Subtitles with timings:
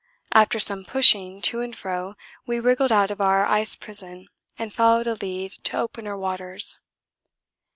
[0.33, 2.15] After some pushing to and fro
[2.47, 6.79] we wriggled out of our ice prison and followed a lead to opener waters.